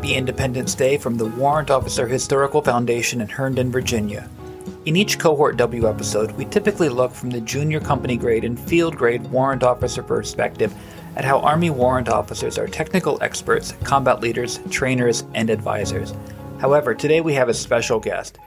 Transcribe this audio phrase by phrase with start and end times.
[0.00, 4.30] Happy Independence Day from the Warrant Officer Historical Foundation in Herndon, Virginia.
[4.86, 8.96] In each Cohort W episode, we typically look from the junior company grade and field
[8.96, 10.74] grade warrant officer perspective
[11.16, 16.14] at how Army warrant officers are technical experts, combat leaders, trainers, and advisors.
[16.60, 18.38] However, today we have a special guest.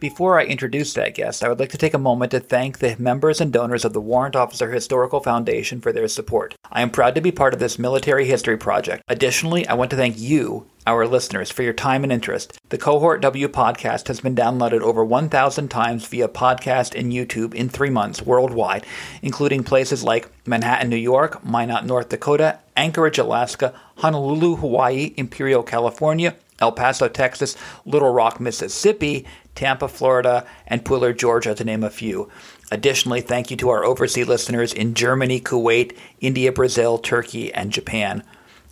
[0.00, 2.94] Before I introduce that guest, I would like to take a moment to thank the
[3.00, 6.54] members and donors of the Warrant Officer Historical Foundation for their support.
[6.70, 9.02] I am proud to be part of this military history project.
[9.08, 12.60] Additionally, I want to thank you, our listeners, for your time and interest.
[12.68, 17.68] The Cohort W podcast has been downloaded over 1,000 times via podcast and YouTube in
[17.68, 18.86] three months worldwide,
[19.22, 26.36] including places like Manhattan, New York, Minot, North Dakota, Anchorage, Alaska, Honolulu, Hawaii, Imperial, California,
[26.60, 29.24] El Paso, Texas, Little Rock, Mississippi,
[29.58, 32.30] Tampa, Florida, and Pooler, Georgia, to name a few.
[32.70, 38.22] Additionally, thank you to our overseas listeners in Germany, Kuwait, India, Brazil, Turkey, and Japan.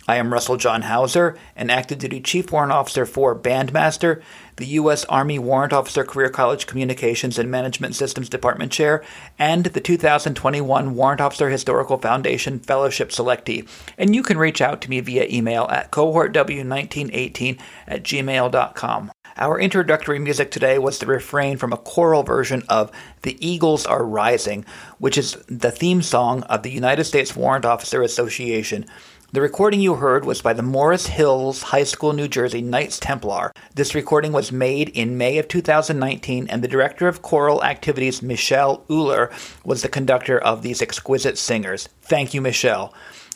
[0.07, 4.21] I am Russell John Hauser, an active duty chief warrant officer four Bandmaster,
[4.55, 5.03] the U.S.
[5.05, 9.03] Army Warrant Officer Career College Communications and Management Systems Department Chair,
[9.37, 13.67] and the 2021 Warrant Officer Historical Foundation Fellowship Selectee.
[13.97, 19.11] And you can reach out to me via email at cohortw1918 at gmail.com.
[19.39, 24.03] Our introductory music today was the refrain from a choral version of The Eagles Are
[24.03, 24.65] Rising,
[24.97, 28.87] which is the theme song of the United States Warrant Officer Association.
[29.33, 33.51] The recording you heard was by the Morris Hills High School, New Jersey Knights Templar.
[33.75, 38.85] This recording was made in May of 2019, and the director of choral activities, Michelle
[38.89, 39.29] Euler,
[39.63, 41.89] was the conductor of these exquisite singers.
[42.01, 42.91] Thank you, Michelle.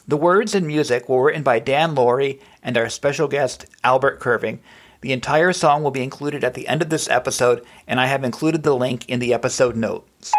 [0.07, 4.61] The words and music were written by Dan Laurie and our special guest, Albert Curving.
[5.01, 8.23] The entire song will be included at the end of this episode, and I have
[8.23, 10.31] included the link in the episode notes.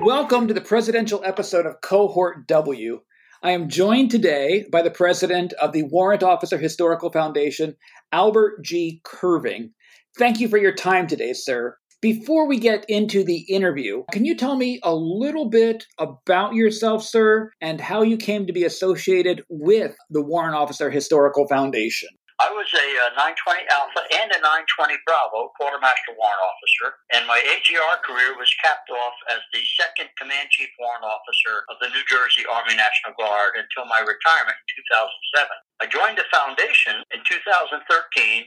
[0.00, 3.02] Welcome to the presidential episode of Cohort W.
[3.40, 7.76] I am joined today by the president of the Warrant Officer Historical Foundation,
[8.10, 9.00] Albert G.
[9.04, 9.70] Curving.
[10.18, 11.76] Thank you for your time today, sir.
[12.00, 17.04] Before we get into the interview, can you tell me a little bit about yourself,
[17.04, 22.08] sir, and how you came to be associated with the Warrant Officer Historical Foundation?
[22.42, 27.38] I was a uh, 920 Alpha and a 920 Bravo quartermaster warrant officer, and my
[27.38, 32.02] AGR career was capped off as the second command chief warrant officer of the New
[32.10, 35.54] Jersey Army National Guard until my retirement in 2007.
[35.82, 37.74] I joined the foundation in 2013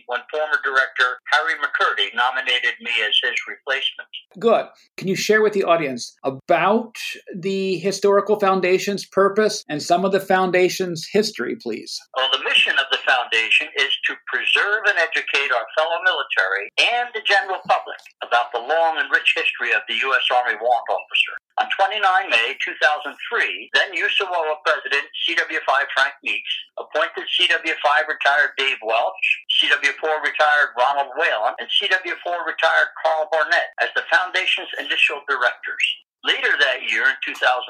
[0.07, 4.07] when former director Harry McCurdy nominated me as his replacement.
[4.39, 4.67] Good.
[4.95, 6.95] Can you share with the audience about
[7.35, 11.99] the Historical Foundation's purpose and some of the foundation's history, please?
[12.15, 17.09] Well, the mission of the foundation is to preserve and educate our fellow military and
[17.13, 20.23] the general public about the long and rich history of the U.S.
[20.31, 21.35] Army Warrant Officer.
[21.55, 29.23] On 29 May 2003, then USAWOA President CW5 Frank Meeks appointed CW5 retired Dave Welch,
[29.55, 35.85] CW4 retired Ronald Whalen, and CW4 retired Carl Barnett as the Foundation's initial directors.
[36.25, 37.69] Later that year, in 2003,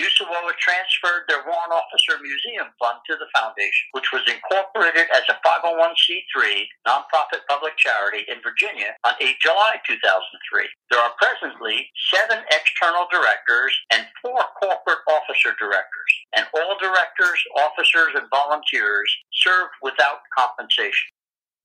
[0.00, 5.36] USAWOA transferred their Warrant Officer Museum Fund to the Foundation, which was incorporated as a
[5.44, 10.64] 501c3 nonprofit public charity in Virginia on 8 July 2003.
[10.88, 18.16] There are presently seven external directors and four corporate officer directors, and all directors, officers,
[18.16, 19.12] and volunteers
[19.44, 21.12] serve without compensation.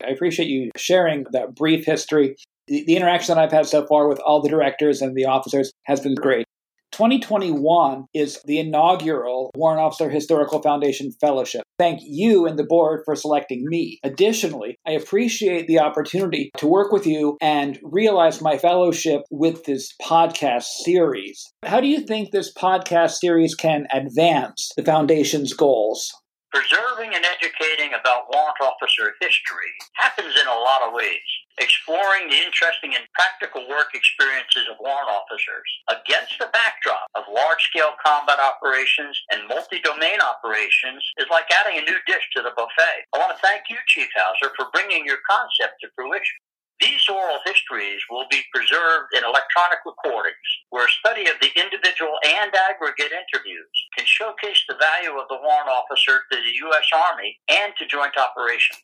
[0.04, 2.36] I appreciate you sharing that brief history
[2.70, 5.72] the, the interaction that I've had so far with all the directors and the officers
[5.86, 6.46] has been great.
[6.92, 11.64] 2021 is the inaugural Warrant Officer Historical Foundation Fellowship.
[11.78, 14.00] Thank you and the board for selecting me.
[14.04, 19.94] Additionally, I appreciate the opportunity to work with you and realize my fellowship with this
[20.02, 21.46] podcast series.
[21.64, 26.12] How do you think this podcast series can advance the foundation's goals?
[26.50, 31.22] Preserving and educating about warrant officer history happens in a lot of ways.
[31.62, 37.62] Exploring the interesting and practical work experiences of warrant officers against the backdrop of large
[37.70, 42.56] scale combat operations and multi domain operations is like adding a new dish to the
[42.58, 43.06] buffet.
[43.14, 46.42] I want to thank you, Chief Hauser, for bringing your concept to fruition.
[46.80, 52.16] These oral histories will be preserved in electronic recordings, where a study of the individual
[52.24, 56.88] and aggregate interviews can showcase the value of the warrant officer to the U.S.
[56.96, 58.80] Army and to joint operations.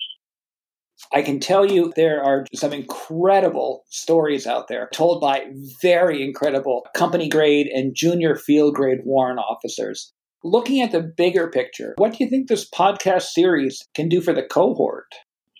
[1.13, 5.45] I can tell you there are some incredible stories out there told by
[5.81, 10.13] very incredible company grade and junior field grade warrant officers.
[10.43, 14.33] Looking at the bigger picture, what do you think this podcast series can do for
[14.33, 15.07] the cohort?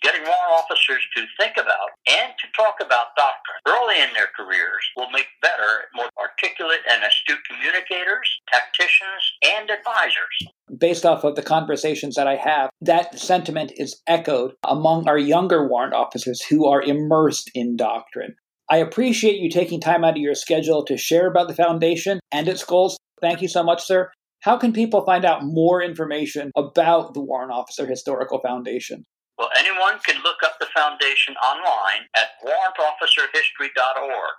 [0.06, 4.86] Getting warrant officers to think about and to talk about doctrine early in their careers
[4.96, 10.54] will make better, more articulate and astute communicators, tacticians, and advisors.
[10.78, 15.66] Based off of the conversations that I have, that sentiment is echoed among our younger
[15.66, 18.36] warrant officers who are immersed in doctrine.
[18.70, 22.46] I appreciate you taking time out of your schedule to share about the foundation and
[22.46, 22.96] its goals.
[23.20, 24.12] Thank you so much, sir.
[24.42, 29.04] How can people find out more information about the Warrant Officer Historical Foundation?
[29.38, 34.34] Well, anyone can look up the foundation online at warrantofficerhistory.org.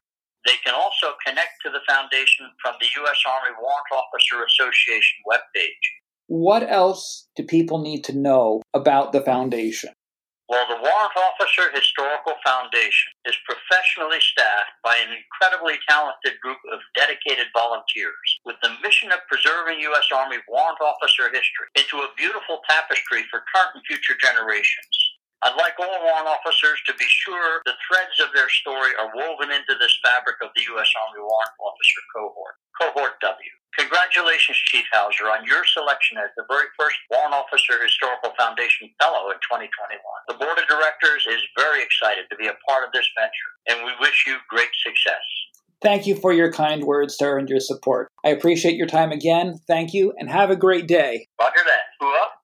[0.45, 3.19] They can also connect to the foundation from the U.S.
[3.27, 5.85] Army Warrant Officer Association webpage.
[6.27, 9.91] What else do people need to know about the foundation?
[10.47, 16.79] Well, the Warrant Officer Historical Foundation is professionally staffed by an incredibly talented group of
[16.95, 20.07] dedicated volunteers with the mission of preserving U.S.
[20.15, 24.96] Army warrant officer history into a beautiful tapestry for current and future generations.
[25.47, 29.47] I'd like all warrant officers to be sure the threads of their story are woven
[29.47, 30.91] into this fabric of the U.S.
[30.91, 33.55] Army warrant officer cohort, Cohort W.
[33.79, 39.31] Congratulations, Chief Hauser, on your selection as the very first Warrant Officer Historical Foundation Fellow
[39.31, 39.71] in 2021.
[40.27, 43.87] The Board of Directors is very excited to be a part of this venture, and
[43.87, 45.23] we wish you great success.
[45.79, 48.11] Thank you for your kind words, sir, and your support.
[48.25, 49.63] I appreciate your time again.
[49.63, 51.31] Thank you, and have a great day.
[51.39, 51.95] Roger that.
[52.03, 52.35] Hooah?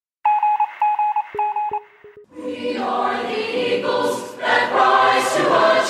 [2.44, 5.83] We are the eagles that rise to our